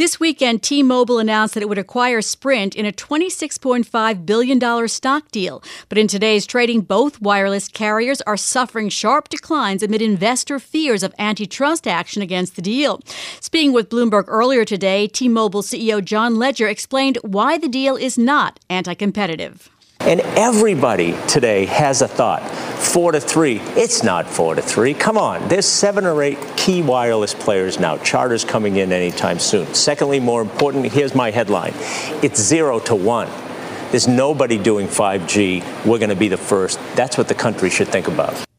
This 0.00 0.18
weekend, 0.18 0.62
T 0.62 0.82
Mobile 0.82 1.18
announced 1.18 1.52
that 1.52 1.62
it 1.62 1.68
would 1.68 1.76
acquire 1.76 2.22
Sprint 2.22 2.74
in 2.74 2.86
a 2.86 2.90
$26.5 2.90 4.24
billion 4.24 4.88
stock 4.88 5.30
deal. 5.30 5.62
But 5.90 5.98
in 5.98 6.08
today's 6.08 6.46
trading, 6.46 6.80
both 6.80 7.20
wireless 7.20 7.68
carriers 7.68 8.22
are 8.22 8.38
suffering 8.38 8.88
sharp 8.88 9.28
declines 9.28 9.82
amid 9.82 10.00
investor 10.00 10.58
fears 10.58 11.02
of 11.02 11.14
antitrust 11.18 11.86
action 11.86 12.22
against 12.22 12.56
the 12.56 12.62
deal. 12.62 13.02
Speaking 13.40 13.74
with 13.74 13.90
Bloomberg 13.90 14.24
earlier 14.26 14.64
today, 14.64 15.06
T 15.06 15.28
Mobile 15.28 15.60
CEO 15.60 16.02
John 16.02 16.38
Legere 16.38 16.68
explained 16.68 17.18
why 17.20 17.58
the 17.58 17.68
deal 17.68 17.96
is 17.96 18.16
not 18.16 18.58
anti 18.70 18.94
competitive. 18.94 19.68
And 20.00 20.22
everybody 20.36 21.14
today 21.28 21.66
has 21.66 22.00
a 22.00 22.08
thought. 22.08 22.42
Four 22.50 23.12
to 23.12 23.20
three. 23.20 23.60
It's 23.76 24.02
not 24.02 24.26
four 24.26 24.54
to 24.54 24.62
three. 24.62 24.94
Come 24.94 25.18
on. 25.18 25.46
There's 25.48 25.66
seven 25.66 26.06
or 26.06 26.22
eight 26.22 26.38
key 26.56 26.80
wireless 26.80 27.34
players 27.34 27.78
now. 27.78 27.98
Charter's 27.98 28.42
coming 28.42 28.76
in 28.76 28.92
anytime 28.92 29.38
soon. 29.38 29.72
Secondly, 29.74 30.18
more 30.18 30.40
important, 30.40 30.86
here's 30.86 31.14
my 31.14 31.30
headline. 31.30 31.74
It's 32.22 32.40
zero 32.40 32.80
to 32.80 32.94
one. 32.94 33.28
There's 33.90 34.08
nobody 34.08 34.56
doing 34.56 34.86
5G. 34.86 35.84
We're 35.84 35.98
going 35.98 36.10
to 36.10 36.16
be 36.16 36.28
the 36.28 36.38
first. 36.38 36.80
That's 36.96 37.18
what 37.18 37.28
the 37.28 37.34
country 37.34 37.68
should 37.68 37.88
think 37.88 38.08
about. 38.08 38.49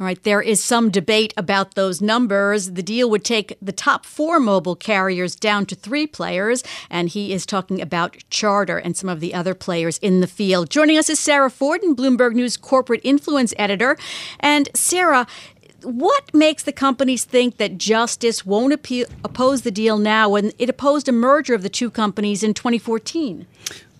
All 0.00 0.04
right, 0.04 0.22
there 0.22 0.40
is 0.40 0.62
some 0.62 0.90
debate 0.90 1.34
about 1.36 1.74
those 1.74 2.00
numbers. 2.00 2.72
The 2.72 2.84
deal 2.84 3.10
would 3.10 3.24
take 3.24 3.56
the 3.60 3.72
top 3.72 4.06
four 4.06 4.38
mobile 4.38 4.76
carriers 4.76 5.34
down 5.34 5.66
to 5.66 5.74
three 5.74 6.06
players, 6.06 6.62
and 6.88 7.08
he 7.08 7.32
is 7.32 7.44
talking 7.44 7.82
about 7.82 8.16
Charter 8.30 8.78
and 8.78 8.96
some 8.96 9.08
of 9.08 9.18
the 9.18 9.34
other 9.34 9.56
players 9.56 9.98
in 9.98 10.20
the 10.20 10.28
field. 10.28 10.70
Joining 10.70 10.98
us 10.98 11.10
is 11.10 11.18
Sara 11.18 11.50
Forden, 11.50 11.96
Bloomberg 11.96 12.34
News 12.34 12.56
corporate 12.56 13.00
influence 13.02 13.52
editor. 13.58 13.96
And 14.38 14.68
Sara, 14.72 15.26
what 15.82 16.32
makes 16.32 16.62
the 16.62 16.72
companies 16.72 17.24
think 17.24 17.56
that 17.56 17.78
justice 17.78 18.46
won't 18.46 18.72
oppose 19.24 19.62
the 19.62 19.70
deal 19.72 19.98
now 19.98 20.28
when 20.28 20.52
it 20.60 20.68
opposed 20.68 21.08
a 21.08 21.12
merger 21.12 21.54
of 21.54 21.62
the 21.62 21.68
two 21.68 21.90
companies 21.90 22.44
in 22.44 22.54
2014? 22.54 23.46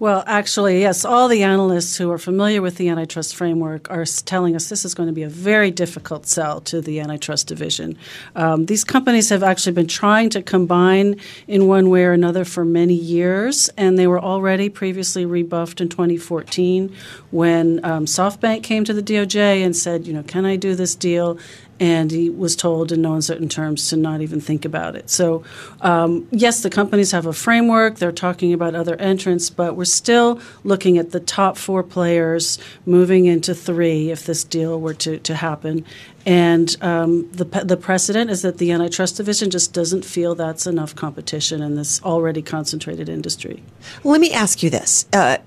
Well, 0.01 0.23
actually, 0.29 0.81
yes, 0.81 1.05
all 1.05 1.27
the 1.27 1.43
analysts 1.43 1.97
who 1.97 2.09
are 2.13 2.19
familiar 2.19 2.63
with 2.63 2.77
the 2.77 2.89
antitrust 2.89 3.35
framework 3.35 3.91
are 3.91 4.05
telling 4.05 4.55
us 4.55 4.69
this 4.69 4.85
is 4.85 4.95
going 4.95 5.09
to 5.09 5.13
be 5.13 5.25
a 5.25 5.29
very 5.29 5.73
difficult 5.73 6.29
sell 6.29 6.61
to 6.63 6.81
the 6.81 7.01
antitrust 7.01 7.49
division. 7.49 7.99
Um, 8.37 8.67
these 8.67 8.85
companies 8.85 9.29
have 9.31 9.43
actually 9.43 9.73
been 9.73 9.89
trying 9.89 10.31
to 10.31 10.43
combine 10.43 11.17
in 11.49 11.67
one 11.67 11.91
way 11.91 12.05
or 12.05 12.13
another 12.13 12.45
for 12.45 12.65
many 12.65 12.95
years, 12.95 13.71
and 13.77 13.99
they 13.99 14.07
were 14.07 14.21
already 14.21 14.69
previously 14.69 15.27
rebuffed 15.27 15.81
in 15.81 15.89
2014 15.89 16.95
when 17.33 17.85
um, 17.85 18.05
SoftBank 18.05 18.63
came 18.63 18.85
to 18.85 18.93
the 18.93 19.03
DOJ 19.03 19.65
and 19.65 19.75
said, 19.75 20.07
you 20.07 20.13
know, 20.13 20.23
can 20.23 20.45
I 20.45 20.55
do 20.55 20.77
this 20.77 20.95
deal? 20.95 21.41
and 21.81 22.11
he 22.11 22.29
was 22.29 22.57
told 22.57 22.93
in 22.93 23.03
no 23.03 23.15
uncertain 23.15 23.49
terms 23.49 23.89
to 23.89 23.97
not 23.97 24.21
even 24.21 24.41
think 24.41 24.65
about 24.65 24.97
it. 24.97 25.11
So, 25.11 25.45
um, 25.81 26.27
yes, 26.31 26.63
the 26.63 26.71
companies 26.71 27.13
have 27.13 27.27
a 27.27 27.33
framework. 27.33 27.97
They're 27.97 28.13
talking 28.13 28.53
about 28.53 28.75
other 28.75 28.97
entrants, 28.97 29.51
but 29.51 29.77
we're 29.77 29.85
still 29.93 30.41
looking 30.65 30.99
at 30.99 31.11
the 31.11 31.21
top 31.21 31.57
four 31.57 31.83
players 31.83 32.59
moving 32.87 33.27
into 33.27 33.55
three 33.55 34.11
if 34.11 34.25
this 34.25 34.45
deal 34.45 34.81
were 34.81 34.95
to, 34.95 35.19
to 35.19 35.35
happen. 35.35 35.85
And 36.27 36.77
um, 36.83 37.31
the, 37.33 37.45
the 37.45 37.77
precedent 37.77 38.31
is 38.31 38.43
that 38.43 38.59
the 38.59 38.71
antitrust 38.73 39.17
division 39.17 39.51
just 39.51 39.73
doesn't 39.73 40.05
feel 40.05 40.35
that's 40.35 40.67
enough 40.67 40.95
competition 40.95 41.63
in 41.63 41.75
this 41.75 42.03
already 42.03 42.43
concentrated 42.43 43.09
industry. 43.09 43.63
Let 44.05 44.21
me 44.21 44.33
ask 44.33 44.63
you 44.63 44.71
this. 44.71 45.07
Uh, 45.13 45.39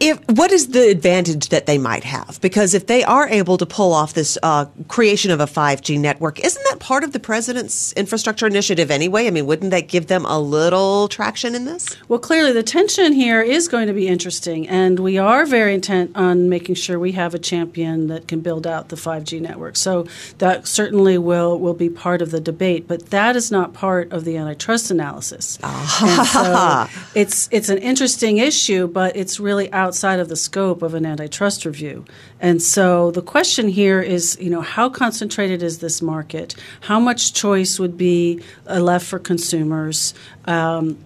if 0.00 0.18
what 0.30 0.50
is 0.50 0.68
the 0.68 0.88
advantage 0.88 1.50
that 1.50 1.66
they 1.66 1.76
might 1.76 2.04
have? 2.04 2.40
Because 2.40 2.72
if 2.72 2.86
they 2.86 3.04
are 3.04 3.28
able 3.28 3.58
to 3.58 3.66
pull 3.66 3.92
off 3.92 4.14
this 4.14 4.38
uh, 4.42 4.64
creation 4.88 5.30
of 5.30 5.40
a 5.40 5.44
5G 5.44 6.00
network, 6.00 6.40
isn't 6.40 6.62
that 6.70 6.80
part 6.80 7.04
of 7.04 7.12
the 7.12 7.20
president's 7.20 7.92
infrastructure 7.92 8.46
initiative 8.46 8.90
anyway? 8.90 9.26
I 9.26 9.30
mean, 9.30 9.44
wouldn't 9.44 9.70
that 9.72 9.88
give 9.88 10.06
them 10.06 10.24
a 10.24 10.40
little 10.40 11.06
traction 11.08 11.54
in 11.54 11.66
this? 11.66 11.98
Well, 12.08 12.18
clearly 12.18 12.52
the 12.52 12.62
tension 12.62 13.12
here 13.12 13.42
is 13.42 13.68
going 13.68 13.88
to 13.88 13.92
be 13.92 14.08
interesting, 14.08 14.66
and 14.68 14.98
we 14.98 15.18
are 15.18 15.44
very 15.44 15.74
intent 15.74 16.12
on 16.16 16.48
making 16.48 16.76
sure 16.76 16.98
we 16.98 17.12
have 17.12 17.34
a 17.34 17.38
champion 17.38 18.06
that 18.06 18.26
can 18.26 18.40
build 18.40 18.66
out 18.66 18.88
the 18.88 18.96
5G 18.96 19.38
network. 19.38 19.76
So 19.76 20.06
that 20.38 20.66
certainly 20.66 21.18
will 21.18 21.58
will 21.58 21.74
be 21.74 21.90
part 21.90 22.22
of 22.22 22.30
the 22.30 22.40
debate, 22.40 22.88
but 22.88 23.10
that 23.10 23.36
is 23.36 23.50
not 23.50 23.74
part 23.74 24.10
of 24.12 24.24
the 24.24 24.38
antitrust 24.38 24.90
analysis. 24.90 25.58
Ah. 25.62 26.88
So 26.90 27.10
it's 27.20 27.50
it's 27.52 27.68
an 27.68 27.78
interesting 27.78 28.38
issue, 28.38 28.86
but 28.86 29.14
it's 29.14 29.38
really 29.38 29.70
out 29.72 29.89
outside 29.90 30.20
of 30.20 30.28
the 30.28 30.36
scope 30.36 30.82
of 30.82 30.94
an 30.94 31.04
antitrust 31.04 31.64
review. 31.64 32.04
And 32.38 32.62
so 32.62 33.10
the 33.10 33.22
question 33.22 33.68
here 33.68 34.00
is, 34.00 34.38
you 34.40 34.48
know, 34.48 34.60
how 34.60 34.88
concentrated 34.88 35.64
is 35.64 35.80
this 35.80 36.00
market? 36.00 36.54
How 36.82 37.00
much 37.00 37.32
choice 37.32 37.80
would 37.80 37.98
be 37.98 38.40
uh, 38.68 38.78
left 38.78 39.04
for 39.04 39.18
consumers? 39.18 40.14
Um, 40.44 40.96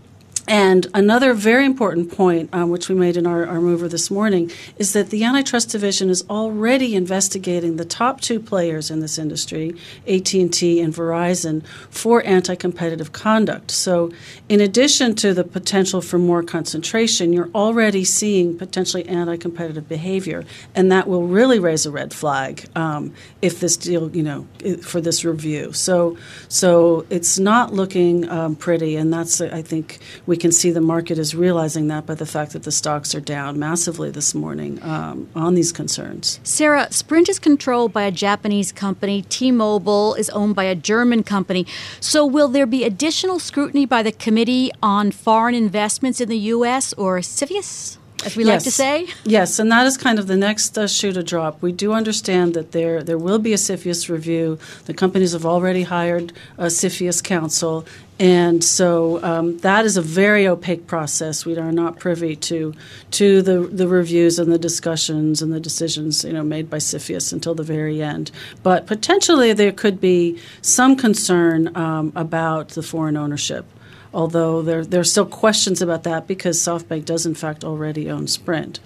and 0.46 0.86
another 0.92 1.32
very 1.32 1.64
important 1.64 2.12
point, 2.12 2.50
um, 2.52 2.70
which 2.70 2.88
we 2.88 2.94
made 2.94 3.16
in 3.16 3.26
our, 3.26 3.46
our 3.46 3.60
mover 3.60 3.88
this 3.88 4.10
morning, 4.10 4.50
is 4.76 4.92
that 4.92 5.10
the 5.10 5.24
antitrust 5.24 5.70
division 5.70 6.10
is 6.10 6.24
already 6.28 6.94
investigating 6.94 7.76
the 7.76 7.84
top 7.84 8.20
two 8.20 8.38
players 8.38 8.90
in 8.90 9.00
this 9.00 9.18
industry, 9.18 9.74
AT&T 10.06 10.80
and 10.80 10.94
Verizon, 10.94 11.64
for 11.88 12.22
anti-competitive 12.24 13.12
conduct. 13.12 13.70
So, 13.70 14.12
in 14.48 14.60
addition 14.60 15.14
to 15.16 15.32
the 15.32 15.44
potential 15.44 16.02
for 16.02 16.18
more 16.18 16.42
concentration, 16.42 17.32
you're 17.32 17.50
already 17.54 18.04
seeing 18.04 18.58
potentially 18.58 19.06
anti-competitive 19.08 19.88
behavior, 19.88 20.44
and 20.74 20.92
that 20.92 21.08
will 21.08 21.26
really 21.26 21.58
raise 21.58 21.86
a 21.86 21.90
red 21.90 22.12
flag 22.12 22.68
um, 22.76 23.14
if 23.40 23.60
this 23.60 23.76
deal, 23.76 24.14
you 24.14 24.22
know, 24.22 24.46
for 24.82 25.00
this 25.00 25.24
review. 25.24 25.72
So, 25.72 26.18
so 26.48 27.06
it's 27.08 27.38
not 27.38 27.72
looking 27.72 28.28
um, 28.28 28.56
pretty, 28.56 28.96
and 28.96 29.12
that's 29.12 29.40
I 29.40 29.62
think 29.62 29.98
we 30.26 30.33
we 30.34 30.38
can 30.38 30.50
see 30.50 30.72
the 30.72 30.80
market 30.80 31.16
is 31.16 31.32
realizing 31.32 31.86
that 31.86 32.06
by 32.06 32.14
the 32.16 32.26
fact 32.26 32.54
that 32.54 32.64
the 32.64 32.72
stocks 32.72 33.14
are 33.14 33.20
down 33.20 33.56
massively 33.56 34.10
this 34.10 34.34
morning 34.34 34.82
um, 34.82 35.30
on 35.36 35.54
these 35.54 35.70
concerns. 35.70 36.40
Sara, 36.42 36.90
Sprint 36.90 37.28
is 37.28 37.38
controlled 37.38 37.92
by 37.92 38.02
a 38.02 38.10
Japanese 38.10 38.72
company. 38.72 39.22
T-Mobile 39.22 40.14
is 40.14 40.28
owned 40.30 40.56
by 40.56 40.64
a 40.64 40.74
German 40.74 41.22
company. 41.22 41.68
So 42.00 42.26
will 42.26 42.48
there 42.48 42.66
be 42.66 42.82
additional 42.82 43.38
scrutiny 43.38 43.86
by 43.86 44.02
the 44.02 44.10
Committee 44.10 44.72
on 44.82 45.12
Foreign 45.12 45.54
Investments 45.54 46.20
in 46.20 46.28
the 46.28 46.38
U.S. 46.38 46.92
or 46.94 47.20
CFIUS? 47.20 47.98
As 48.24 48.36
we 48.36 48.44
yes. 48.44 48.52
like 48.52 48.64
to 48.64 48.70
say. 48.70 49.06
Yes, 49.24 49.58
and 49.58 49.70
that 49.72 49.86
is 49.86 49.96
kind 49.96 50.18
of 50.18 50.26
the 50.26 50.36
next 50.36 50.76
uh, 50.78 50.86
shoe 50.86 51.12
to 51.12 51.22
drop. 51.22 51.60
We 51.62 51.72
do 51.72 51.92
understand 51.92 52.54
that 52.54 52.72
there 52.72 53.02
there 53.02 53.18
will 53.18 53.38
be 53.38 53.52
a 53.52 53.56
CFIUS 53.56 54.08
review. 54.08 54.58
The 54.86 54.94
companies 54.94 55.32
have 55.32 55.44
already 55.44 55.82
hired 55.82 56.32
a 56.56 56.66
CFIUS 56.66 57.22
counsel, 57.22 57.86
and 58.18 58.62
so 58.62 59.22
um, 59.24 59.58
that 59.58 59.84
is 59.84 59.96
a 59.96 60.02
very 60.02 60.46
opaque 60.46 60.86
process. 60.86 61.44
We 61.44 61.56
are 61.58 61.72
not 61.72 61.98
privy 61.98 62.36
to 62.36 62.74
to 63.12 63.42
the 63.42 63.60
the 63.60 63.88
reviews 63.88 64.38
and 64.38 64.52
the 64.52 64.58
discussions 64.58 65.42
and 65.42 65.52
the 65.52 65.60
decisions 65.60 66.24
you 66.24 66.32
know 66.32 66.44
made 66.44 66.70
by 66.70 66.78
CFIUS 66.78 67.32
until 67.32 67.54
the 67.54 67.64
very 67.64 68.02
end. 68.02 68.30
But 68.62 68.86
potentially 68.86 69.52
there 69.52 69.72
could 69.72 70.00
be 70.00 70.38
some 70.62 70.96
concern 70.96 71.76
um, 71.76 72.12
about 72.14 72.70
the 72.70 72.82
foreign 72.82 73.16
ownership 73.16 73.66
although 74.14 74.62
there, 74.62 74.84
there 74.84 75.00
are 75.00 75.04
still 75.04 75.26
questions 75.26 75.82
about 75.82 76.04
that 76.04 76.26
because 76.26 76.58
SoftBank 76.58 77.04
does, 77.04 77.26
in 77.26 77.34
fact, 77.34 77.64
already 77.64 78.10
own 78.10 78.26
Sprint. 78.26 78.80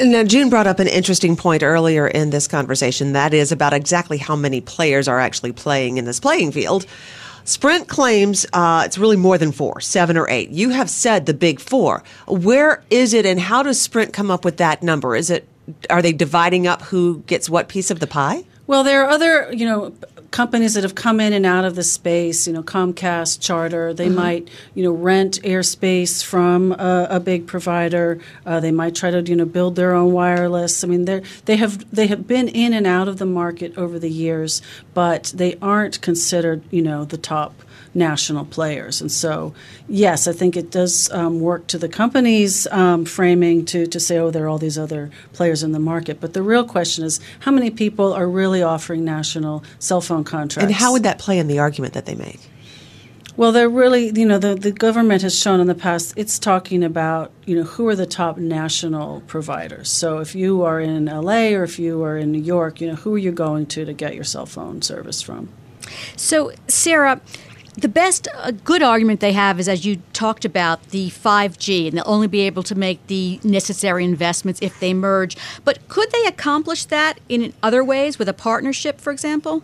Now, 0.00 0.22
June 0.22 0.48
brought 0.48 0.66
up 0.66 0.78
an 0.78 0.86
interesting 0.86 1.36
point 1.36 1.62
earlier 1.62 2.06
in 2.06 2.30
this 2.30 2.46
conversation. 2.46 3.12
That 3.12 3.34
is 3.34 3.50
about 3.50 3.72
exactly 3.72 4.16
how 4.16 4.36
many 4.36 4.60
players 4.60 5.08
are 5.08 5.18
actually 5.18 5.52
playing 5.52 5.98
in 5.98 6.04
this 6.04 6.20
playing 6.20 6.52
field. 6.52 6.86
Sprint 7.44 7.88
claims 7.88 8.46
uh, 8.52 8.82
it's 8.84 8.98
really 8.98 9.16
more 9.16 9.38
than 9.38 9.52
four, 9.52 9.80
seven 9.80 10.16
or 10.16 10.28
eight. 10.28 10.50
You 10.50 10.70
have 10.70 10.88
said 10.90 11.26
the 11.26 11.34
big 11.34 11.60
four. 11.60 12.04
Where 12.26 12.84
is 12.90 13.14
it, 13.14 13.26
and 13.26 13.40
how 13.40 13.62
does 13.62 13.80
Sprint 13.80 14.12
come 14.12 14.30
up 14.30 14.44
with 14.44 14.58
that 14.58 14.82
number? 14.82 15.16
Is 15.16 15.30
it 15.30 15.48
are 15.90 16.02
they 16.02 16.12
dividing 16.12 16.66
up 16.66 16.82
who 16.82 17.22
gets 17.26 17.50
what 17.50 17.68
piece 17.68 17.90
of 17.90 18.00
the 18.00 18.06
pie? 18.06 18.44
Well, 18.66 18.84
there 18.84 19.04
are 19.04 19.10
other, 19.10 19.52
you 19.52 19.66
know, 19.66 19.94
companies 20.30 20.74
that 20.74 20.82
have 20.82 20.94
come 20.94 21.20
in 21.20 21.32
and 21.32 21.46
out 21.46 21.64
of 21.64 21.74
the 21.74 21.82
space, 21.82 22.46
you 22.46 22.52
know, 22.52 22.62
Comcast, 22.62 23.40
Charter, 23.40 23.94
they 23.94 24.06
mm-hmm. 24.06 24.16
might, 24.16 24.48
you 24.74 24.82
know, 24.82 24.92
rent 24.92 25.40
airspace 25.42 26.22
from 26.22 26.72
a, 26.72 27.06
a 27.10 27.20
big 27.20 27.46
provider. 27.46 28.20
Uh, 28.44 28.60
they 28.60 28.70
might 28.70 28.94
try 28.94 29.10
to, 29.10 29.22
you 29.22 29.36
know, 29.36 29.44
build 29.44 29.76
their 29.76 29.94
own 29.94 30.12
wireless. 30.12 30.84
I 30.84 30.86
mean, 30.86 31.04
they 31.06 31.22
they 31.46 31.56
have 31.56 31.90
they 31.94 32.06
have 32.08 32.26
been 32.26 32.48
in 32.48 32.72
and 32.72 32.86
out 32.86 33.08
of 33.08 33.18
the 33.18 33.26
market 33.26 33.76
over 33.78 33.98
the 33.98 34.10
years, 34.10 34.60
but 34.94 35.32
they 35.34 35.56
aren't 35.62 36.00
considered, 36.00 36.62
you 36.70 36.82
know, 36.82 37.04
the 37.04 37.18
top 37.18 37.62
national 37.98 38.44
players. 38.44 39.00
And 39.00 39.12
so, 39.12 39.52
yes, 39.88 40.26
I 40.26 40.32
think 40.32 40.56
it 40.56 40.70
does 40.70 41.10
um, 41.12 41.40
work 41.40 41.66
to 41.68 41.78
the 41.78 41.88
company's 41.88 42.66
um, 42.68 43.04
framing 43.04 43.64
to, 43.66 43.86
to 43.86 44.00
say, 44.00 44.18
oh, 44.18 44.30
there 44.30 44.44
are 44.44 44.48
all 44.48 44.58
these 44.58 44.78
other 44.78 45.10
players 45.32 45.62
in 45.62 45.72
the 45.72 45.78
market. 45.78 46.20
But 46.20 46.32
the 46.32 46.42
real 46.42 46.64
question 46.64 47.04
is 47.04 47.20
how 47.40 47.50
many 47.50 47.70
people 47.70 48.12
are 48.12 48.28
really 48.28 48.62
offering 48.62 49.04
national 49.04 49.64
cell 49.78 50.00
phone 50.00 50.24
contracts. 50.24 50.64
And 50.64 50.74
how 50.74 50.92
would 50.92 51.02
that 51.02 51.18
play 51.18 51.38
in 51.38 51.48
the 51.48 51.58
argument 51.58 51.94
that 51.94 52.06
they 52.06 52.14
make? 52.14 52.40
Well, 53.38 53.52
they're 53.52 53.68
really, 53.68 54.10
you 54.18 54.26
know, 54.26 54.38
the, 54.38 54.56
the 54.56 54.72
government 54.72 55.22
has 55.22 55.38
shown 55.38 55.60
in 55.60 55.68
the 55.68 55.74
past 55.76 56.12
it's 56.16 56.40
talking 56.40 56.82
about, 56.82 57.30
you 57.46 57.54
know, 57.54 57.62
who 57.62 57.86
are 57.86 57.94
the 57.94 58.04
top 58.04 58.36
national 58.36 59.20
providers. 59.28 59.88
So 59.88 60.18
if 60.18 60.34
you 60.34 60.62
are 60.62 60.80
in 60.80 61.04
LA 61.04 61.50
or 61.50 61.62
if 61.62 61.78
you 61.78 62.02
are 62.02 62.16
in 62.16 62.32
New 62.32 62.42
York, 62.42 62.80
you 62.80 62.88
know, 62.88 62.96
who 62.96 63.14
are 63.14 63.18
you 63.18 63.30
going 63.30 63.66
to 63.66 63.84
to 63.84 63.92
get 63.92 64.16
your 64.16 64.24
cell 64.24 64.44
phone 64.44 64.82
service 64.82 65.22
from? 65.22 65.50
So, 66.16 66.50
Sara, 66.66 67.20
the 67.80 67.88
best 67.88 68.26
a 68.42 68.52
good 68.52 68.82
argument 68.82 69.20
they 69.20 69.32
have 69.32 69.60
is 69.60 69.68
as 69.68 69.84
you 69.86 70.02
talked 70.12 70.44
about 70.44 70.82
the 70.90 71.10
5G 71.10 71.88
and 71.88 71.96
they'll 71.96 72.04
only 72.06 72.26
be 72.26 72.40
able 72.40 72.62
to 72.64 72.74
make 72.74 73.06
the 73.06 73.38
necessary 73.44 74.04
investments 74.04 74.60
if 74.62 74.78
they 74.80 74.92
merge. 74.94 75.36
But 75.64 75.86
could 75.88 76.10
they 76.10 76.24
accomplish 76.26 76.84
that 76.86 77.20
in 77.28 77.52
other 77.62 77.84
ways 77.84 78.18
with 78.18 78.28
a 78.28 78.32
partnership, 78.32 79.00
for 79.00 79.12
example? 79.12 79.62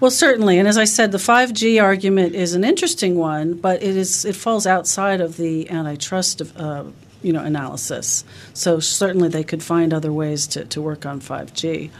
Well, 0.00 0.10
certainly, 0.10 0.58
and 0.58 0.68
as 0.68 0.76
I 0.76 0.84
said, 0.84 1.12
the 1.12 1.18
5G 1.18 1.82
argument 1.82 2.34
is 2.34 2.54
an 2.54 2.62
interesting 2.62 3.14
one, 3.14 3.54
but 3.54 3.82
it 3.82 3.96
is 3.96 4.26
it 4.26 4.36
falls 4.36 4.66
outside 4.66 5.22
of 5.22 5.38
the 5.38 5.70
antitrust 5.70 6.42
uh, 6.56 6.84
you 7.22 7.32
know 7.32 7.42
analysis. 7.42 8.24
So 8.52 8.80
certainly, 8.80 9.30
they 9.30 9.44
could 9.44 9.62
find 9.62 9.94
other 9.94 10.12
ways 10.12 10.46
to, 10.48 10.66
to 10.66 10.82
work 10.82 11.06
on 11.06 11.20
5G. 11.20 11.90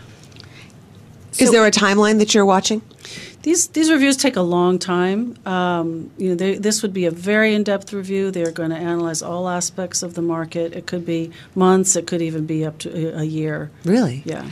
So, 1.32 1.44
is 1.44 1.50
there 1.50 1.66
a 1.66 1.70
timeline 1.70 2.18
that 2.18 2.34
you're 2.34 2.44
watching? 2.44 2.82
These 3.42 3.68
these 3.68 3.90
reviews 3.90 4.16
take 4.16 4.36
a 4.36 4.42
long 4.42 4.78
time. 4.78 5.36
Um, 5.46 6.10
you 6.16 6.30
know, 6.30 6.34
they, 6.36 6.54
this 6.56 6.82
would 6.82 6.92
be 6.92 7.06
a 7.06 7.10
very 7.10 7.54
in 7.54 7.64
depth 7.64 7.92
review. 7.92 8.30
They 8.30 8.44
are 8.44 8.52
going 8.52 8.70
to 8.70 8.76
analyze 8.76 9.22
all 9.22 9.48
aspects 9.48 10.02
of 10.02 10.14
the 10.14 10.22
market. 10.22 10.74
It 10.74 10.86
could 10.86 11.04
be 11.04 11.32
months. 11.54 11.96
It 11.96 12.06
could 12.06 12.22
even 12.22 12.46
be 12.46 12.64
up 12.64 12.78
to 12.80 13.18
a 13.18 13.24
year. 13.24 13.70
Really? 13.84 14.22
Yeah. 14.24 14.48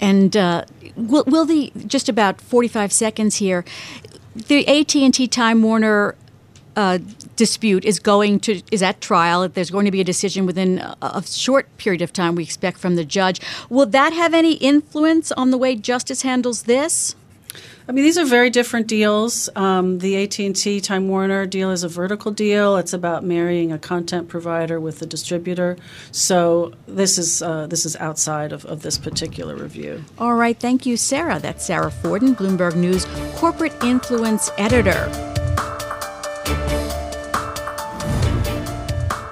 And 0.00 0.36
uh, 0.36 0.64
will, 0.94 1.24
will 1.26 1.44
the 1.44 1.72
just 1.86 2.08
about 2.08 2.40
forty 2.40 2.68
five 2.68 2.92
seconds 2.92 3.36
here? 3.36 3.64
The 4.34 4.68
AT 4.68 4.94
and 4.94 5.12
T 5.12 5.26
Time 5.26 5.62
Warner 5.62 6.14
uh, 6.78 6.98
dispute 7.34 7.84
is 7.84 7.98
going 7.98 8.38
to 8.38 8.62
is 8.70 8.84
at 8.84 9.00
trial. 9.00 9.48
There's 9.48 9.70
going 9.70 9.84
to 9.86 9.90
be 9.90 10.00
a 10.00 10.04
decision 10.04 10.46
within 10.46 10.78
a, 10.78 10.96
a, 11.02 11.22
short 11.26 11.66
period 11.76 12.02
of 12.02 12.12
time. 12.12 12.36
We 12.36 12.44
expect 12.44 12.78
from 12.78 12.94
the 12.94 13.04
judge. 13.04 13.40
Will 13.68 13.86
that 13.86 14.12
have 14.12 14.32
any 14.32 14.52
influence 14.54 15.32
on 15.32 15.50
the 15.50 15.58
way 15.58 15.74
justice 15.74 16.22
handles 16.22 16.62
this? 16.62 17.16
I 17.88 17.92
mean, 17.92 18.04
these 18.04 18.16
are 18.18 18.24
very 18.24 18.50
different 18.50 18.86
deals. 18.86 19.48
Um, 19.56 19.98
the 19.98 20.22
AT&T 20.22 20.80
Time 20.82 21.08
Warner 21.08 21.46
deal 21.46 21.72
is 21.72 21.82
a 21.82 21.88
vertical 21.88 22.30
deal. 22.30 22.76
It's 22.76 22.92
about 22.92 23.24
marrying 23.24 23.72
a 23.72 23.78
content 23.78 24.28
provider 24.28 24.78
with 24.78 25.02
a 25.02 25.06
distributor. 25.06 25.78
So 26.12 26.74
this 26.86 27.18
is 27.18 27.42
uh, 27.42 27.66
this 27.66 27.86
is 27.86 27.96
outside 27.96 28.52
of, 28.52 28.64
of 28.66 28.82
this 28.82 28.98
particular 28.98 29.56
review. 29.56 30.04
All 30.18 30.34
right, 30.34 30.56
thank 30.56 30.86
you, 30.86 30.96
Sara. 30.96 31.40
That's 31.40 31.66
Sara 31.66 31.90
Forden, 31.90 32.36
Bloomberg 32.36 32.76
News 32.76 33.04
corporate 33.36 33.74
influence 33.82 34.50
editor. 34.58 35.37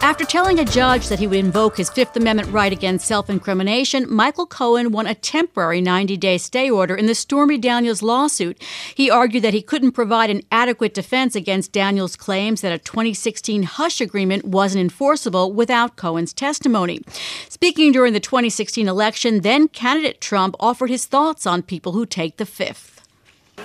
After 0.06 0.24
telling 0.24 0.60
a 0.60 0.64
judge 0.64 1.08
that 1.08 1.18
he 1.18 1.26
would 1.26 1.40
invoke 1.40 1.78
his 1.78 1.90
Fifth 1.90 2.14
Amendment 2.14 2.52
right 2.52 2.72
against 2.72 3.08
self 3.08 3.28
incrimination, 3.28 4.06
Michael 4.08 4.46
Cohen 4.46 4.92
won 4.92 5.08
a 5.08 5.16
temporary 5.16 5.80
90 5.80 6.16
day 6.16 6.38
stay 6.38 6.70
order 6.70 6.94
in 6.94 7.06
the 7.06 7.14
Stormy 7.16 7.58
Daniels 7.58 8.02
lawsuit. 8.02 8.62
He 8.94 9.10
argued 9.10 9.42
that 9.42 9.52
he 9.52 9.62
couldn't 9.62 9.98
provide 9.98 10.30
an 10.30 10.42
adequate 10.52 10.94
defense 10.94 11.34
against 11.34 11.72
Daniels' 11.72 12.14
claims 12.14 12.60
that 12.60 12.70
a 12.70 12.78
2016 12.78 13.64
hush 13.64 14.00
agreement 14.00 14.44
wasn't 14.44 14.80
enforceable 14.80 15.52
without 15.52 15.96
Cohen's 15.96 16.32
testimony. 16.32 17.00
Speaking 17.48 17.90
during 17.90 18.12
the 18.12 18.20
2016 18.20 18.86
election, 18.86 19.40
then 19.40 19.66
candidate 19.66 20.20
Trump 20.20 20.54
offered 20.60 20.88
his 20.88 21.06
thoughts 21.06 21.48
on 21.48 21.64
people 21.64 21.90
who 21.90 22.06
take 22.06 22.36
the 22.36 22.46
Fifth. 22.46 23.02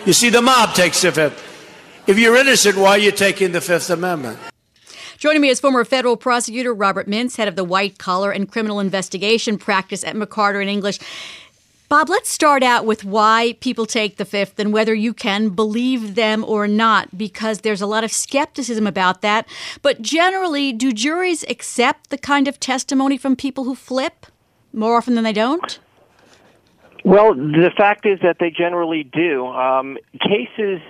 You 0.08 0.14
see, 0.14 0.32
the 0.32 0.42
mob 0.42 0.74
takes 0.74 1.04
the 1.04 1.12
Fifth. 1.12 2.04
If 2.08 2.18
you're 2.18 2.36
innocent, 2.36 2.78
why 2.78 2.90
are 2.90 2.98
you 2.98 3.12
taking 3.12 3.52
the 3.52 3.62
Fifth 3.62 3.92
Amendment? 3.92 4.40
Joining 5.22 5.42
me 5.44 5.50
is 5.50 5.60
former 5.60 5.86
federal 5.86 6.18
prosecutor 6.18 6.74
Robert 6.74 7.08
Mintz, 7.08 7.38
head 7.38 7.48
of 7.48 7.56
the 7.56 7.64
white 7.64 8.00
collar 8.00 8.32
and 8.32 8.52
criminal 8.52 8.80
investigation 8.80 9.56
practice 9.60 10.04
at 10.04 10.16
McCarter 10.16 10.62
and 10.62 10.68
English. 10.68 10.98
Bob, 11.90 12.10
let's 12.10 12.28
start 12.28 12.64
out 12.64 12.88
with 12.88 13.06
why 13.06 13.56
people 13.60 13.86
take 13.86 14.18
the 14.18 14.26
fifth 14.26 14.58
and 14.58 14.74
whether 14.74 14.96
you 14.96 15.14
can 15.14 15.50
believe 15.50 16.16
them 16.16 16.44
or 16.44 16.68
not, 16.68 17.16
because 17.16 17.60
there's 17.60 17.84
a 17.84 17.86
lot 17.86 18.04
of 18.04 18.12
skepticism 18.12 18.88
about 18.88 19.22
that. 19.22 19.48
But 19.84 20.02
generally, 20.02 20.74
do 20.74 20.92
juries 20.92 21.46
accept 21.48 22.10
the 22.10 22.18
kind 22.18 22.48
of 22.48 22.60
testimony 22.60 23.16
from 23.16 23.36
people 23.36 23.66
who 23.66 23.76
flip 23.76 24.26
more 24.74 24.98
often 24.98 25.14
than 25.14 25.24
they 25.24 25.34
don't? 25.34 25.78
Well, 27.06 27.36
the 27.36 27.70
fact 27.78 28.08
is 28.08 28.20
that 28.24 28.38
they 28.40 28.50
generally 28.50 29.04
do. 29.04 29.46
Um, 29.46 30.00
cases 30.20 30.82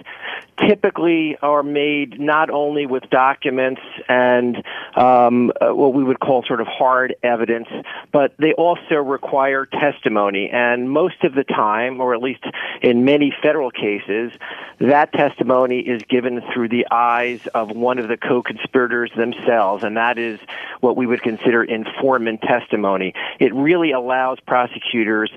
typically 0.67 1.37
are 1.41 1.63
made 1.63 2.19
not 2.19 2.49
only 2.49 2.85
with 2.85 3.03
documents 3.09 3.81
and 4.07 4.63
um, 4.95 5.51
uh, 5.59 5.73
what 5.73 5.93
we 5.93 6.03
would 6.03 6.19
call 6.19 6.43
sort 6.43 6.61
of 6.61 6.67
hard 6.67 7.15
evidence, 7.23 7.67
but 8.11 8.33
they 8.37 8.53
also 8.53 8.95
require 8.95 9.65
testimony. 9.65 10.49
And 10.51 10.89
most 10.89 11.23
of 11.23 11.33
the 11.33 11.43
time, 11.43 11.99
or 12.01 12.13
at 12.13 12.21
least 12.21 12.43
in 12.81 13.05
many 13.05 13.33
federal 13.41 13.71
cases, 13.71 14.31
that 14.79 15.11
testimony 15.13 15.79
is 15.79 16.01
given 16.09 16.41
through 16.53 16.69
the 16.69 16.85
eyes 16.91 17.39
of 17.53 17.71
one 17.71 17.99
of 17.99 18.07
the 18.07 18.17
co-conspirators 18.17 19.11
themselves, 19.15 19.83
and 19.83 19.97
that 19.97 20.17
is 20.17 20.39
what 20.79 20.95
we 20.95 21.05
would 21.05 21.21
consider 21.21 21.63
informant 21.63 22.41
testimony. 22.41 23.13
It 23.39 23.53
really 23.53 23.91
allows 23.91 24.39
prosecutors 24.45 25.31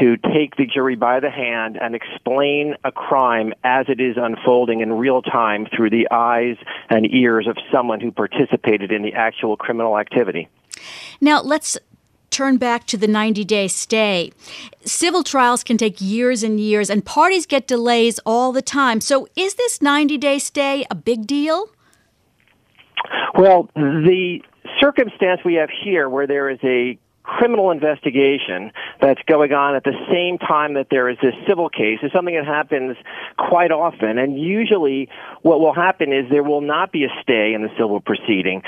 to 0.00 0.16
take 0.16 0.56
the 0.56 0.66
jury 0.66 0.96
by 0.96 1.20
the 1.20 1.30
hand 1.30 1.78
and 1.80 1.94
explain 1.94 2.76
a 2.84 2.92
crime 2.92 3.52
as 3.64 3.86
it 3.88 4.00
is 4.00 4.16
unfolding 4.16 4.59
in 4.68 4.92
real 4.92 5.22
time 5.22 5.66
through 5.74 5.90
the 5.90 6.06
eyes 6.10 6.56
and 6.90 7.06
ears 7.12 7.46
of 7.46 7.56
someone 7.72 8.00
who 8.00 8.10
participated 8.12 8.92
in 8.92 9.02
the 9.02 9.14
actual 9.14 9.56
criminal 9.56 9.98
activity. 9.98 10.48
Now, 11.20 11.40
let's 11.40 11.78
turn 12.30 12.56
back 12.56 12.86
to 12.86 12.96
the 12.96 13.08
90 13.08 13.44
day 13.44 13.68
stay. 13.68 14.32
Civil 14.84 15.22
trials 15.22 15.64
can 15.64 15.76
take 15.76 16.00
years 16.00 16.42
and 16.42 16.60
years, 16.60 16.90
and 16.90 17.04
parties 17.04 17.46
get 17.46 17.66
delays 17.66 18.18
all 18.24 18.52
the 18.52 18.62
time. 18.62 19.00
So, 19.00 19.28
is 19.36 19.54
this 19.54 19.80
90 19.80 20.18
day 20.18 20.38
stay 20.38 20.84
a 20.90 20.94
big 20.94 21.26
deal? 21.26 21.66
Well, 23.34 23.68
the 23.74 24.40
circumstance 24.80 25.40
we 25.44 25.54
have 25.54 25.70
here, 25.84 26.08
where 26.08 26.26
there 26.26 26.50
is 26.50 26.58
a 26.62 26.98
criminal 27.22 27.70
investigation 27.70 28.72
that's 29.00 29.20
going 29.26 29.52
on 29.52 29.74
at 29.74 29.84
the 29.84 29.94
same 30.10 30.38
time 30.38 30.74
that 30.74 30.88
there 30.90 31.08
is 31.08 31.18
this 31.22 31.34
civil 31.46 31.68
case 31.68 31.98
is 32.02 32.10
something 32.12 32.34
that 32.34 32.46
happens 32.46 32.96
quite 33.36 33.70
often. 33.70 34.18
And 34.18 34.38
usually 34.40 35.08
what 35.42 35.60
will 35.60 35.74
happen 35.74 36.12
is 36.12 36.26
there 36.30 36.42
will 36.42 36.60
not 36.60 36.92
be 36.92 37.04
a 37.04 37.08
stay 37.22 37.52
in 37.54 37.62
the 37.62 37.70
civil 37.78 38.00
proceeding 38.00 38.62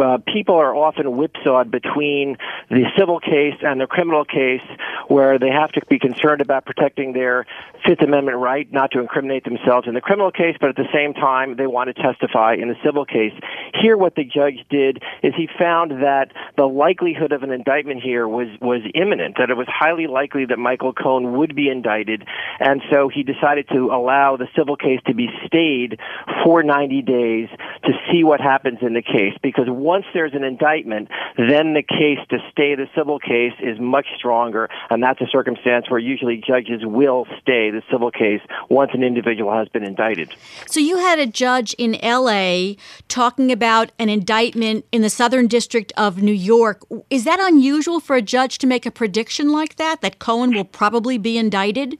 uh, 0.00 0.18
people 0.32 0.56
are 0.56 0.74
often 0.74 1.06
whipsawed 1.16 1.70
between 1.70 2.36
the 2.68 2.84
civil 2.98 3.20
case 3.20 3.54
and 3.62 3.80
the 3.80 3.86
criminal 3.86 4.24
case 4.24 4.62
where 5.08 5.38
they 5.38 5.50
have 5.50 5.70
to 5.72 5.80
be 5.88 5.98
concerned 5.98 6.40
about 6.40 6.64
protecting 6.64 7.12
their 7.12 7.46
Fifth 7.86 8.02
Amendment 8.02 8.38
right 8.38 8.70
not 8.72 8.90
to 8.92 9.00
incriminate 9.00 9.44
themselves 9.44 9.88
in 9.88 9.94
the 9.94 10.00
criminal 10.00 10.30
case, 10.30 10.56
but 10.60 10.70
at 10.70 10.76
the 10.76 10.88
same 10.92 11.14
time 11.14 11.56
they 11.56 11.66
want 11.66 11.94
to 11.94 12.02
testify 12.02 12.54
in 12.54 12.68
the 12.68 12.76
civil 12.84 13.04
case. 13.04 13.32
Here 13.80 13.96
what 13.96 14.14
the 14.14 14.24
judge 14.24 14.64
did 14.70 15.02
is 15.22 15.34
he 15.36 15.48
found 15.58 16.02
that 16.02 16.32
the 16.56 16.66
likelihood 16.66 17.32
of 17.32 17.42
an 17.42 17.50
indictment 17.50 18.02
here 18.02 18.28
was, 18.28 18.48
was 18.60 18.82
imminent, 18.94 19.36
that 19.38 19.50
it 19.50 19.56
was 19.56 19.66
highly 19.68 20.06
likely 20.06 20.44
that 20.46 20.58
Michael 20.58 20.92
Cohen 20.92 21.36
would 21.38 21.54
be 21.54 21.68
indicted, 21.68 22.24
and 22.58 22.82
so 22.90 23.08
he 23.08 23.22
decided 23.22 23.68
to 23.68 23.90
allow 23.92 24.36
the 24.36 24.48
civil 24.56 24.76
case 24.76 25.00
to 25.06 25.14
be 25.14 25.28
stayed 25.46 25.98
for 26.44 26.62
90 26.62 27.02
days 27.02 27.48
to 27.84 27.92
see 28.10 28.24
what 28.24 28.40
happens 28.40 28.78
in 28.82 28.94
the 28.94 29.02
case 29.02 29.34
because 29.42 29.66
once 29.68 30.04
there's 30.12 30.34
an 30.34 30.44
indictment, 30.44 31.08
then 31.36 31.74
the 31.74 31.82
case 31.82 32.18
to 32.30 32.38
stay 32.50 32.74
the 32.74 32.86
civil 32.96 33.18
case 33.18 33.52
is 33.60 33.78
much 33.80 34.06
stronger, 34.16 34.68
and 34.90 35.02
that's 35.02 35.20
a 35.20 35.26
circumstance 35.26 35.88
where 35.88 35.98
usually 35.98 36.36
judges 36.36 36.82
will 36.84 37.26
stay 37.40 37.70
the 37.70 37.82
civil 37.90 38.10
case 38.10 38.40
once 38.68 38.90
an 38.94 39.02
individual 39.02 39.52
has 39.52 39.68
been 39.68 39.84
indicted. 39.84 40.32
So 40.66 40.80
you 40.80 40.98
had 40.98 41.18
a 41.18 41.26
judge 41.26 41.74
in 41.74 41.98
LA 42.02 42.74
talking 43.08 43.50
about 43.52 43.92
an 43.98 44.08
indictment 44.08 44.84
in 44.92 45.02
the 45.02 45.10
Southern 45.10 45.46
District 45.46 45.92
of 45.96 46.22
New 46.22 46.32
York. 46.32 46.82
Is 47.08 47.24
that 47.24 47.40
unusual 47.40 48.00
for 48.00 48.16
a 48.16 48.22
judge 48.22 48.58
to 48.58 48.66
make 48.66 48.86
a 48.86 48.90
prediction 48.90 49.50
like 49.50 49.76
that, 49.76 50.00
that 50.00 50.18
Cohen 50.18 50.52
will 50.52 50.64
probably 50.64 51.18
be 51.18 51.38
indicted? 51.38 51.98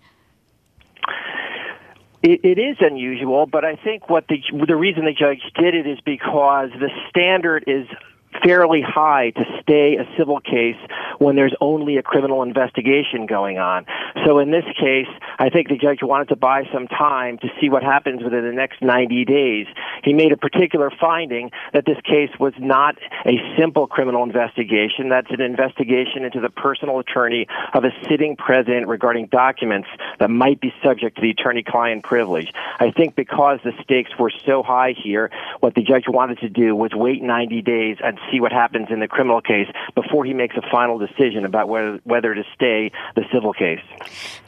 It, 2.23 2.41
it 2.45 2.59
is 2.59 2.77
unusual, 2.81 3.47
but 3.47 3.65
I 3.65 3.77
think 3.77 4.11
what 4.11 4.27
the 4.29 4.43
the 4.67 4.77
reason 4.77 5.05
the 5.05 5.13
judge 5.13 5.41
did 5.59 5.75
it 5.75 5.87
is 5.87 5.99
because 6.05 6.71
the 6.79 6.91
standard 7.09 7.65
is 7.67 7.87
fairly 8.45 8.83
high 8.83 9.31
to 9.31 9.45
stay 9.61 9.97
a 9.97 10.07
civil 10.17 10.41
case 10.41 10.77
when 11.19 11.37
there's 11.37 11.55
only 11.61 11.97
a 11.97 12.03
criminal 12.03 12.43
investigation 12.43 13.27
going 13.27 13.59
on. 13.59 13.85
So 14.25 14.39
in 14.39 14.51
this 14.51 14.65
case, 14.79 15.09
I 15.39 15.51
think 15.51 15.69
the 15.69 15.77
judge 15.77 15.99
wanted 16.03 16.29
to 16.29 16.37
buy 16.37 16.65
some 16.73 16.87
time 16.87 17.39
to 17.39 17.49
see 17.61 17.69
what 17.69 17.83
happens 17.83 18.23
within 18.23 18.45
the 18.45 18.53
next 18.53 18.81
90 18.83 19.25
days. 19.25 19.67
He 20.03 20.13
made 20.13 20.33
a 20.33 20.37
particular 20.37 20.91
finding 20.91 21.51
that 21.73 21.85
this 21.87 21.99
case 22.05 22.31
was 22.39 22.55
not 22.59 22.97
a 23.27 23.39
simple 23.59 23.87
criminal 23.87 24.23
investigation. 24.23 25.09
That's 25.09 25.31
an 25.31 25.41
investigation 25.41 26.25
into 26.25 26.41
the 26.41 26.51
personal 26.51 26.99
attorney 26.99 27.47
of 27.75 27.85
a 27.85 27.91
sitting 28.09 28.37
president 28.37 28.89
regarding 28.89 29.27
documents 29.27 29.89
that 30.19 30.31
might 30.31 30.61
be 30.61 30.73
subject 30.83 31.17
to 31.17 31.23
the 31.23 31.31
attorney-client 31.31 32.05
privilege. 32.05 32.53
I 32.79 32.91
think 32.91 33.15
because 33.15 33.61
the 33.65 33.73
stakes 33.83 34.11
were 34.19 34.33
so 34.45 34.63
high 34.63 34.95
here, 34.97 35.31
what 35.61 35.75
the 35.75 35.83
judge 35.83 36.05
wanted 36.09 36.39
to 36.39 36.49
do 36.49 36.75
was 36.75 36.93
wait 36.95 37.23
90 37.23 37.63
days 37.63 37.97
and 38.03 38.19
see 38.31 38.41
what 38.41 38.53
happens 38.53 38.89
in 38.91 39.01
the 39.01 39.09
criminal 39.09 39.41
case 39.41 39.69
before 39.95 40.25
he 40.25 40.35
makes 40.35 40.57
a 40.57 40.63
final 40.71 40.99
decision 40.99 41.45
about 41.45 41.69
whether, 41.69 42.01
whether 42.05 42.35
to 42.35 42.45
stay 42.55 42.91
the 43.15 43.25
civil 43.33 43.53
case. 43.53 43.81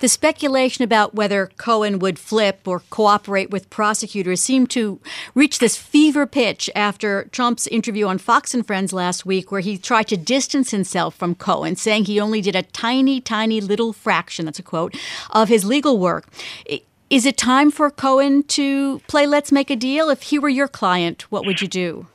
The 0.01 0.09
speculation 0.09 0.85
about 0.85 1.15
whether 1.15 1.51
Cohen 1.57 1.99
would 1.99 2.19
flip 2.19 2.67
or 2.67 2.81
cooperate 2.91 3.51
with 3.51 3.71
prosecutors 3.71 4.43
seemed 4.43 4.71
to 4.71 5.01
reach 5.43 5.59
this 5.59 5.77
fever 5.77 6.25
pitch 6.25 6.71
after 6.73 7.25
Trump's 7.33 7.67
interview 7.67 8.07
on 8.07 8.17
Fox 8.17 8.55
and 8.55 8.65
Friends 8.65 8.93
last 8.93 9.27
week, 9.27 9.51
where 9.51 9.61
he 9.61 9.77
tried 9.77 10.07
to 10.07 10.17
distance 10.17 10.71
himself 10.71 11.17
from 11.17 11.35
Cohen, 11.35 11.75
saying 11.75 12.05
he 12.05 12.21
only 12.21 12.41
did 12.41 12.55
a 12.55 12.63
tiny, 12.63 13.21
tiny 13.21 13.61
little 13.61 13.93
fraction, 13.93 14.45
that's 14.45 14.61
a 14.61 14.63
quote, 14.63 14.97
of 15.31 15.49
his 15.49 15.65
legal 15.65 15.99
work. 15.99 16.29
Is 17.11 17.27
it 17.27 17.37
time 17.37 17.73
for 17.73 17.91
Cohen 17.91 18.45
to 18.45 19.01
play 19.09 19.27
Let's 19.27 19.51
Make 19.51 19.69
a 19.69 19.75
Deal? 19.75 20.11
If 20.11 20.23
he 20.23 20.39
were 20.39 20.49
your 20.49 20.69
client, 20.69 21.23
what 21.23 21.45
would 21.45 21.61
you 21.61 21.67
do? 21.67 22.07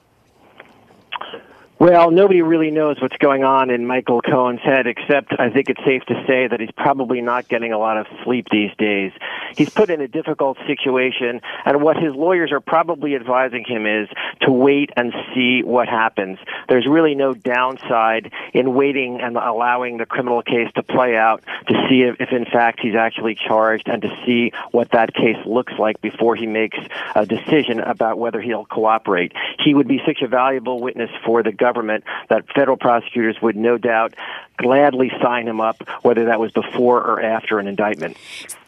Well, 1.80 2.10
nobody 2.10 2.42
really 2.42 2.72
knows 2.72 3.00
what's 3.02 3.18
going 3.18 3.44
on 3.44 3.70
in 3.70 3.86
Michael 3.86 4.22
Cohen's 4.22 4.62
head, 4.62 4.88
except 4.88 5.34
I 5.38 5.50
think 5.50 5.70
it's 5.70 5.84
safe 5.84 6.02
to 6.06 6.24
say 6.26 6.48
that 6.48 6.60
he's 6.60 6.72
probably 6.72 7.22
not 7.22 7.50
getting 7.50 7.72
a 7.74 7.78
lot 7.78 7.98
of 7.98 8.08
sleep 8.24 8.48
these 8.50 8.72
days. 8.78 9.12
He's 9.56 9.70
put 9.70 9.90
in 9.90 10.02
a 10.02 10.08
difficult 10.08 10.58
situation, 10.68 11.42
and 11.66 11.82
what 11.82 11.98
his 11.98 12.14
lawyers 12.14 12.52
are 12.52 12.60
probably 12.60 13.16
advising 13.16 13.64
him 13.66 13.86
is 13.86 14.10
to 14.42 14.52
wait 14.52 14.92
and 14.96 15.14
see 15.34 15.62
what 15.64 15.88
happens. 15.88 16.40
There's 16.68 16.88
really 16.88 17.16
no 17.16 17.34
downside 17.34 18.32
in 18.54 18.74
waiting 18.74 19.22
and 19.22 19.38
allowing 19.38 19.98
the 19.98 20.06
criminal 20.06 20.42
case 20.42 20.70
to 20.76 20.84
play 20.84 21.16
out 21.16 21.44
to 21.68 21.88
see 21.90 22.02
if, 22.02 22.20
if 22.20 22.32
in 22.32 22.46
fact 22.46 22.80
he's 22.82 22.96
actually 22.96 23.36
charged 23.36 23.88
and 23.88 24.02
to 24.02 24.10
see 24.26 24.52
what 24.72 24.92
that 24.92 25.14
case 25.14 25.38
looks 25.46 25.74
like 25.80 26.02
before 26.02 26.36
he 26.36 26.46
makes 26.46 26.78
a 27.16 27.26
decision 27.26 27.80
about 27.80 28.18
whether 28.18 28.42
he'll 28.42 28.66
cooperate. 28.66 29.32
He 29.64 29.74
would 29.74 29.88
be 29.88 30.02
such 30.06 30.22
a 30.22 30.28
valuable 30.28 30.82
witness 30.82 31.10
for 31.26 31.44
the 31.44 31.52
government 31.52 31.78
government 31.78 32.04
that 32.30 32.46
federal 32.54 32.78
prosecutors 32.78 33.38
would 33.42 33.56
no 33.56 33.78
doubt 33.78 34.14
gladly 34.58 35.12
sign 35.22 35.48
him 35.48 35.62
up, 35.62 35.82
whether 36.02 36.26
that 36.26 36.40
was 36.40 36.52
before 36.52 37.00
or 37.00 37.22
after 37.22 37.60
an 37.60 37.68
indictment. 37.68 38.18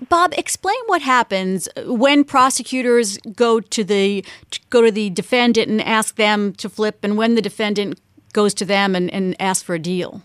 Bob, 0.08 0.34
explain 0.38 0.80
what 0.86 1.02
happens 1.02 1.68
when 1.86 2.24
prosecutors 2.24 3.18
go 3.36 3.60
to 3.60 3.84
the 3.84 4.24
go 4.70 4.82
to 4.82 4.92
the 4.92 5.10
defendant 5.10 5.68
and 5.68 5.82
ask 5.82 6.16
them 6.16 6.54
to 6.54 6.70
flip, 6.70 7.00
and 7.04 7.18
when 7.18 7.36
the 7.36 7.42
defendant 7.42 8.00
goes 8.34 8.54
to 8.54 8.66
them 8.66 8.96
and, 8.96 9.12
and 9.12 9.36
asks 9.42 9.64
for 9.64 9.76
a 9.76 9.80
deal. 9.80 10.22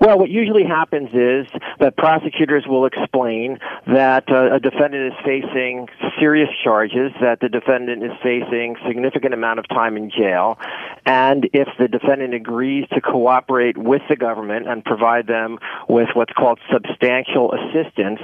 Well, 0.00 0.18
what 0.18 0.30
usually 0.30 0.64
happens 0.64 1.10
is 1.12 1.46
that 1.78 1.94
prosecutors 1.98 2.64
will 2.66 2.86
explain 2.86 3.58
that 3.86 4.24
uh, 4.30 4.54
a 4.54 4.58
defendant 4.58 5.12
is 5.12 5.18
facing 5.22 5.88
serious 6.18 6.48
charges, 6.64 7.12
that 7.20 7.40
the 7.40 7.50
defendant 7.50 8.02
is 8.02 8.12
facing 8.22 8.76
significant 8.86 9.34
amount 9.34 9.58
of 9.58 9.68
time 9.68 9.98
in 9.98 10.10
jail, 10.10 10.58
and 11.04 11.50
if 11.52 11.68
the 11.78 11.86
defendant 11.86 12.32
agrees 12.32 12.86
to 12.94 13.02
cooperate 13.02 13.76
with 13.76 14.00
the 14.08 14.16
government 14.16 14.66
and 14.66 14.82
provide 14.86 15.26
them 15.26 15.58
with 15.86 16.08
what's 16.14 16.32
called 16.32 16.58
substantial 16.72 17.52
assistance, 17.52 18.20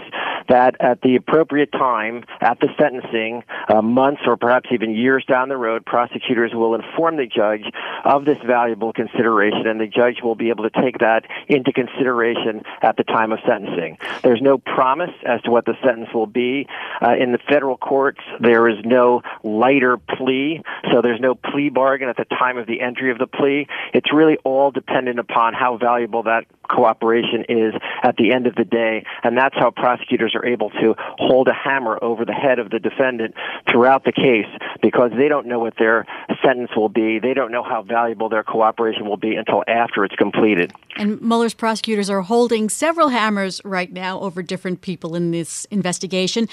that 0.49 0.76
at 0.80 1.02
the 1.02 1.16
appropriate 1.16 1.73
time 1.73 2.25
at 2.40 2.59
the 2.61 2.68
sentencing, 2.80 3.42
uh, 3.68 3.83
months 3.83 4.23
or 4.26 4.38
perhaps 4.38 4.68
even 4.73 4.95
years 4.95 5.25
down 5.28 5.50
the 5.50 5.56
road, 5.59 5.85
prosecutors 5.85 6.52
will 6.54 6.75
inform 6.75 7.16
the 7.16 7.26
judge 7.26 7.64
of 8.04 8.25
this 8.25 8.38
valuable 8.47 8.95
consideration, 8.95 9.66
and 9.66 9.78
the 9.78 9.87
judge 9.87 10.23
will 10.23 10.35
be 10.35 10.49
able 10.49 10.64
to 10.68 10.83
take 10.83 10.99
that 10.99 11.25
into 11.49 11.66
into 11.67 11.73
consideration 11.73 12.63
at 12.83 12.97
the 12.97 13.05
time 13.05 13.33
of 13.33 13.39
sentencing. 13.47 13.99
There's 14.23 14.43
no 14.43 14.59
promise 14.59 15.11
as 15.25 15.41
to 15.43 15.51
what 15.51 15.65
the 15.65 15.75
sentence 15.85 16.09
will 16.15 16.27
be. 16.27 16.67
Uh, 17.03 17.15
in 17.19 17.33
the 17.33 17.39
federal 17.39 17.77
courts, 17.77 18.21
there 18.41 18.69
is 18.69 18.79
no 18.85 19.23
lighter 19.43 19.97
plea, 19.97 20.63
so 20.93 21.03
there's 21.03 21.21
no 21.21 21.35
plea 21.35 21.69
bargain 21.69 22.09
at 22.09 22.17
the 22.17 22.25
time 22.25 22.59
of 22.59 22.67
the 22.67 22.81
entry 22.81 23.11
of 23.11 23.19
the 23.19 23.27
plea. 23.27 23.67
It's 23.93 24.13
really 24.13 24.37
all 24.45 24.71
dependent 24.71 25.19
upon 25.19 25.55
how 25.55 25.77
valuable 25.77 26.25
that 26.25 26.45
cooperation 26.69 27.45
is 27.49 27.75
at 28.03 28.17
the 28.17 28.33
end 28.33 28.47
of 28.47 28.55
the 28.55 28.65
day, 28.65 29.05
and 29.23 29.37
that's 29.37 29.55
how 29.55 29.71
prosecutors 29.71 30.35
are 30.35 30.45
able 30.45 30.71
to 30.71 30.95
hold 30.99 31.49
a 31.49 31.53
hammer 31.53 31.99
over 32.03 32.25
the 32.25 32.33
head 32.33 32.59
of 32.59 32.71
the 32.71 32.79
defendant 32.79 33.35
throughout 33.71 34.05
the 34.05 34.13
case 34.13 34.47
because 34.83 35.11
they 35.17 35.29
don't 35.29 35.47
know 35.47 35.59
what 35.61 35.75
their 35.79 36.07
sentence 36.47 36.71
will 36.76 36.88
be. 36.88 37.19
They 37.19 37.35
don't 37.35 37.50
know 37.50 37.62
how 37.62 37.83
valuable 37.83 38.29
their 38.29 38.45
cooperation 38.45 39.09
will 39.09 39.17
be 39.17 39.35
until 39.35 39.65
after 39.67 40.05
it's 40.05 40.15
completed. 40.15 40.73
And 40.97 41.21
Mueller's 41.21 41.55
prosecutors 41.55 42.09
are 42.09 42.23
holding 42.23 42.69
several 42.69 43.09
hammers 43.09 43.61
right 43.65 43.93
now 43.93 44.21
over 44.21 44.43
different 44.43 44.81
people 44.81 45.17
in 45.17 45.33
this 45.33 45.65
investigation. 45.67 46.49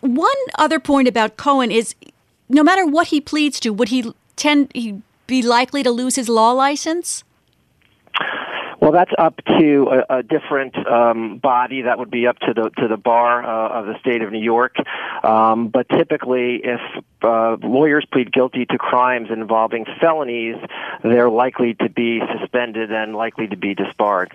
One 0.00 0.30
other 0.58 0.80
point 0.80 1.06
about 1.06 1.36
Cohen 1.36 1.70
is 1.70 1.94
no 2.48 2.64
matter 2.64 2.84
what 2.84 3.08
he 3.08 3.20
pleads 3.20 3.60
to, 3.60 3.72
would 3.72 3.88
he 3.88 4.12
tend 4.36 4.70
he 4.74 5.00
be 5.26 5.42
likely 5.42 5.82
to 5.84 5.90
lose 5.90 6.16
his 6.16 6.28
law 6.28 6.50
license? 6.50 7.22
Well, 8.80 8.92
that's 8.92 9.12
up 9.18 9.36
to 9.44 10.04
a, 10.08 10.18
a 10.18 10.22
different 10.22 10.74
um, 10.86 11.36
body. 11.36 11.82
That 11.82 11.98
would 11.98 12.10
be 12.10 12.26
up 12.26 12.38
to 12.40 12.54
the 12.54 12.70
to 12.78 12.88
the 12.88 12.96
bar 12.96 13.44
uh, 13.44 13.80
of 13.80 13.86
the 13.86 13.98
state 14.00 14.22
of 14.22 14.32
New 14.32 14.42
York. 14.42 14.76
Um, 15.22 15.68
but 15.68 15.86
typically, 15.90 16.62
if 16.64 16.80
uh, 17.22 17.58
lawyers 17.62 18.06
plead 18.10 18.32
guilty 18.32 18.64
to 18.64 18.78
crimes 18.78 19.28
involving 19.30 19.84
felonies, 20.00 20.56
they're 21.02 21.28
likely 21.28 21.74
to 21.74 21.90
be 21.90 22.22
suspended 22.38 22.90
and 22.90 23.14
likely 23.14 23.48
to 23.48 23.56
be 23.56 23.74
disbarred 23.74 24.32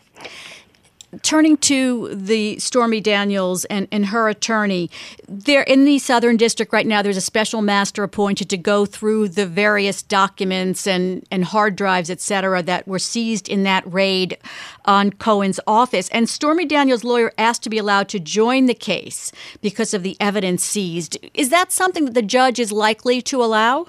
turning 1.24 1.58
to 1.58 2.10
the 2.14 2.60
Stormy 2.60 3.02
Daniels 3.02 3.66
and, 3.66 3.88
and 3.92 4.08
her 4.08 4.30
attorney, 4.30 4.90
there 5.28 5.64
in 5.64 5.86
the 5.86 6.00
Southern 6.00 6.38
District 6.38 6.72
right 6.72 6.88
now, 6.88 7.02
there's 7.02 7.18
a 7.18 7.22
special 7.22 7.62
master 7.62 8.04
appointed 8.04 8.50
to 8.50 8.58
go 8.58 8.86
through 8.86 9.30
the 9.30 9.46
various 9.46 10.02
documents 10.02 10.88
and, 10.88 11.26
and 11.32 11.46
hard 11.46 11.76
drives, 11.76 12.10
et 12.10 12.22
cetera, 12.22 12.62
that 12.64 12.88
were 12.88 13.00
seized 13.00 13.50
in 13.50 13.64
that 13.64 13.84
raid 13.92 14.38
on 14.86 15.12
Cohen's 15.12 15.60
office. 15.68 16.10
And 16.10 16.30
Stormy 16.30 16.66
Daniels' 16.66 17.04
lawyer 17.04 17.32
asked 17.38 17.64
to 17.64 17.70
be 17.70 17.78
allowed 17.78 18.10
to 18.10 18.20
join 18.20 18.66
the 18.66 18.74
case 18.74 19.32
because 19.62 19.94
of 19.94 20.04
the 20.04 20.18
evidence 20.20 20.64
seized. 20.64 21.18
Is 21.34 21.50
that 21.50 21.72
something 21.72 22.06
that 22.06 22.14
the 22.14 22.22
judge 22.22 22.60
is 22.60 22.72
likely 22.72 23.22
to 23.24 23.44
allow? 23.44 23.88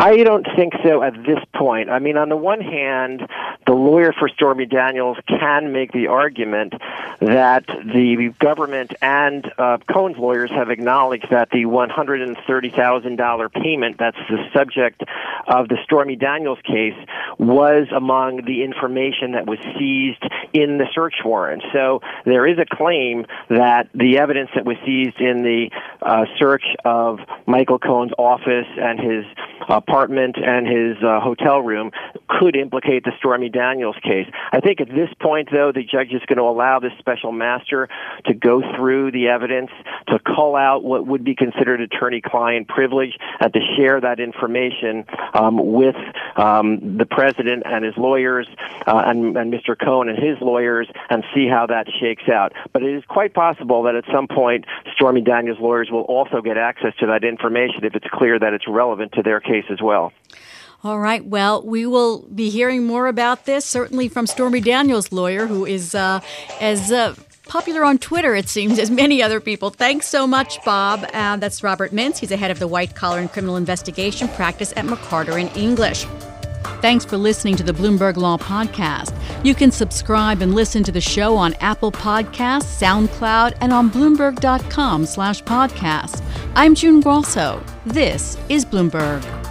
I 0.00 0.16
don't 0.24 0.46
think 0.56 0.72
so 0.82 1.02
at 1.02 1.12
this 1.26 1.38
point. 1.54 1.90
I 1.90 1.98
mean, 1.98 2.16
on 2.16 2.30
the 2.30 2.36
one 2.36 2.62
hand, 2.62 3.20
the 3.66 3.74
lawyer 3.74 4.14
for 4.18 4.30
Stormy 4.30 4.64
Daniels 4.64 5.18
can 5.28 5.72
make 5.72 5.92
the 5.92 6.06
argument 6.06 6.72
that 7.20 7.66
the 7.66 8.32
government 8.38 8.94
and 9.02 9.52
uh, 9.58 9.76
Cohen's 9.92 10.16
lawyers 10.16 10.50
have 10.52 10.70
acknowledged 10.70 11.26
that 11.30 11.50
the 11.50 11.64
$130,000 11.64 13.52
payment 13.52 13.98
that's 13.98 14.16
the 14.30 14.48
subject 14.54 15.02
of 15.46 15.68
the 15.68 15.76
Stormy 15.84 16.16
Daniels 16.16 16.60
case 16.64 16.96
was 17.40 17.86
among 17.96 18.44
the 18.44 18.62
information 18.62 19.32
that 19.32 19.46
was 19.46 19.58
seized 19.78 20.22
in 20.52 20.76
the 20.76 20.84
search 20.94 21.14
warrant. 21.24 21.62
So 21.72 22.00
there 22.26 22.46
is 22.46 22.58
a 22.58 22.66
claim 22.66 23.24
that 23.48 23.88
the 23.94 24.18
evidence 24.18 24.50
that 24.54 24.66
was 24.66 24.76
seized 24.84 25.18
in 25.18 25.42
the 25.42 25.70
uh, 26.02 26.26
search 26.38 26.64
of 26.84 27.18
Michael 27.46 27.78
Cohen's 27.78 28.12
office 28.18 28.66
and 28.76 29.00
his 29.00 29.24
apartment 29.70 30.36
and 30.36 30.66
his 30.66 31.02
uh, 31.02 31.20
hotel 31.20 31.60
room 31.60 31.92
could 32.28 32.56
implicate 32.56 33.04
the 33.04 33.12
Stormy 33.18 33.48
Daniels 33.48 33.96
case. 34.02 34.28
I 34.52 34.60
think 34.60 34.82
at 34.82 34.88
this 34.88 35.08
point, 35.20 35.48
though, 35.50 35.72
the 35.72 35.82
judge 35.82 36.12
is 36.12 36.20
going 36.26 36.38
to 36.38 36.44
allow 36.44 36.78
this 36.78 36.92
special 36.98 37.32
master 37.32 37.88
to 38.26 38.34
go 38.34 38.60
through 38.76 39.12
the 39.12 39.28
evidence, 39.28 39.70
to 40.10 40.18
call 40.18 40.56
out 40.56 40.84
what 40.84 41.06
would 41.06 41.24
be 41.24 41.34
considered 41.34 41.80
attorney-client 41.80 42.68
privilege, 42.68 43.16
and 43.40 43.52
to 43.52 43.60
share 43.76 44.00
that 44.00 44.20
information 44.20 45.04
um, 45.34 45.72
with 45.72 45.96
um, 46.36 46.98
the 46.98 47.06
president 47.06 47.62
and 47.66 47.84
his 47.84 47.96
lawyers 47.96 48.46
uh, 48.86 49.02
and, 49.06 49.36
and 49.36 49.52
Mr. 49.52 49.78
Cohen 49.78 50.08
and 50.08 50.18
his 50.18 50.38
lawyers 50.40 50.88
and 51.08 51.24
see 51.34 51.46
how 51.46 51.66
that 51.66 51.86
shakes 52.00 52.28
out. 52.28 52.52
But 52.72 52.82
it 52.82 52.94
is 52.94 53.04
quite 53.06 53.34
possible 53.34 53.82
that 53.84 53.94
at 53.94 54.04
some 54.12 54.28
point, 54.28 54.64
Stormy 54.94 55.20
Daniels' 55.20 55.58
lawyers 55.60 55.90
will 55.90 56.02
also 56.02 56.40
get 56.40 56.56
access 56.56 56.94
to 57.00 57.06
that 57.06 57.24
information 57.24 57.84
if 57.84 57.94
it's 57.94 58.06
clear 58.12 58.38
that 58.38 58.52
it's 58.52 58.68
relevant 58.68 59.12
to 59.12 59.22
their 59.22 59.40
case 59.40 59.64
as 59.70 59.80
well. 59.82 60.12
All 60.82 60.98
right. 60.98 61.22
Well, 61.24 61.62
we 61.62 61.84
will 61.84 62.22
be 62.22 62.48
hearing 62.48 62.86
more 62.86 63.06
about 63.06 63.44
this, 63.44 63.66
certainly 63.66 64.08
from 64.08 64.26
Stormy 64.26 64.62
Daniels' 64.62 65.12
lawyer, 65.12 65.46
who 65.46 65.66
is 65.66 65.94
uh, 65.94 66.20
as 66.58 66.90
uh, 66.90 67.14
popular 67.50 67.84
on 67.84 67.98
Twitter, 67.98 68.34
it 68.34 68.48
seems, 68.48 68.78
as 68.78 68.90
many 68.90 69.22
other 69.22 69.40
people. 69.40 69.70
Thanks 69.70 70.06
so 70.08 70.26
much, 70.26 70.64
Bob. 70.64 71.04
Uh, 71.12 71.36
that's 71.36 71.62
Robert 71.62 71.90
Mintz. 71.90 72.18
He's 72.18 72.28
the 72.28 72.36
head 72.36 72.52
of 72.52 72.60
the 72.60 72.68
White 72.68 72.94
Collar 72.94 73.18
and 73.18 73.30
Criminal 73.30 73.56
Investigation 73.56 74.28
Practice 74.28 74.72
at 74.76 74.84
McCarter 74.84 75.38
and 75.38 75.54
English. 75.56 76.06
Thanks 76.80 77.04
for 77.04 77.16
listening 77.16 77.56
to 77.56 77.62
the 77.62 77.72
Bloomberg 77.72 78.16
Law 78.16 78.38
Podcast. 78.38 79.14
You 79.44 79.54
can 79.54 79.70
subscribe 79.70 80.42
and 80.42 80.54
listen 80.54 80.82
to 80.84 80.92
the 80.92 81.00
show 81.00 81.36
on 81.36 81.54
Apple 81.54 81.90
Podcasts, 81.90 82.80
SoundCloud, 82.80 83.58
and 83.60 83.72
on 83.72 83.90
Bloomberg.com 83.90 85.04
slash 85.04 85.42
podcast. 85.42 86.22
I'm 86.54 86.74
June 86.74 87.00
Grosso. 87.00 87.62
This 87.84 88.38
is 88.48 88.64
Bloomberg. 88.64 89.49